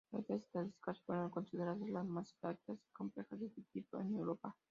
[0.13, 4.55] Estas estadísticas fueron consideradas las más exactas y completas de su tipo en Europa.